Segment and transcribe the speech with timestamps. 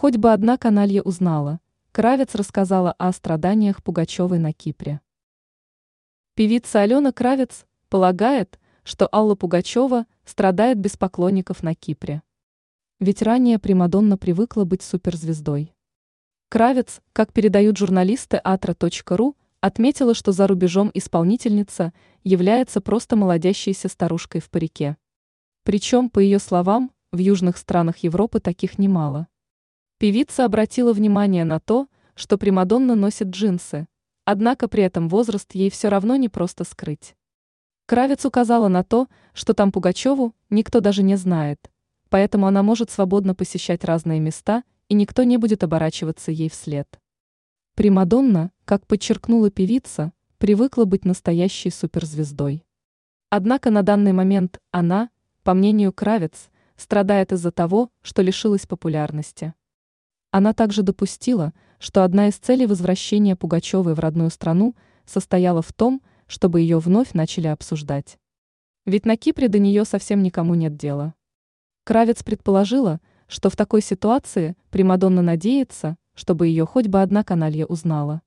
[0.00, 1.58] Хоть бы одна каналья узнала.
[1.90, 5.00] Кравец рассказала о страданиях Пугачевой на Кипре.
[6.34, 12.22] Певица Алена Кравец полагает, что Алла Пугачева страдает без поклонников на Кипре.
[13.00, 15.74] Ведь ранее Примадонна привыкла быть суперзвездой.
[16.48, 21.92] Кравец, как передают журналисты atra.ru, отметила, что за рубежом исполнительница
[22.22, 24.96] является просто молодящейся старушкой в парике.
[25.64, 29.26] Причем, по ее словам, в южных странах Европы таких немало.
[29.98, 33.88] Певица обратила внимание на то, что Примадонна носит джинсы,
[34.24, 37.16] однако при этом возраст ей все равно не просто скрыть.
[37.84, 41.68] Кравец указала на то, что там Пугачеву никто даже не знает,
[42.10, 46.86] поэтому она может свободно посещать разные места, и никто не будет оборачиваться ей вслед.
[47.74, 52.64] Примадонна, как подчеркнула певица, привыкла быть настоящей суперзвездой.
[53.30, 55.10] Однако на данный момент она,
[55.42, 59.54] по мнению Кравец, страдает из-за того, что лишилась популярности.
[60.30, 64.74] Она также допустила, что одна из целей возвращения Пугачевой в родную страну
[65.06, 68.18] состояла в том, чтобы ее вновь начали обсуждать.
[68.84, 71.14] Ведь на Кипре до нее совсем никому нет дела.
[71.84, 78.20] Кравец предположила, что в такой ситуации Примадонна надеется, чтобы ее хоть бы одна каналья узнала.